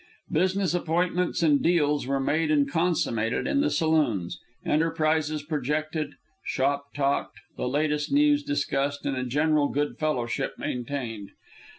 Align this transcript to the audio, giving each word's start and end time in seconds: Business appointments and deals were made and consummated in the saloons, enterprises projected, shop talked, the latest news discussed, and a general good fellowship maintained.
Business 0.31 0.73
appointments 0.73 1.43
and 1.43 1.61
deals 1.61 2.07
were 2.07 2.19
made 2.19 2.49
and 2.49 2.67
consummated 2.67 3.45
in 3.45 3.61
the 3.61 3.69
saloons, 3.69 4.39
enterprises 4.65 5.43
projected, 5.43 6.15
shop 6.43 6.91
talked, 6.95 7.39
the 7.55 7.67
latest 7.69 8.11
news 8.11 8.41
discussed, 8.41 9.05
and 9.05 9.15
a 9.15 9.23
general 9.23 9.67
good 9.69 9.99
fellowship 9.99 10.55
maintained. 10.57 11.29